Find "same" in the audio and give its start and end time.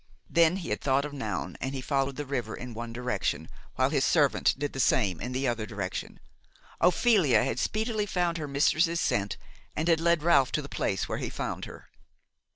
4.79-5.21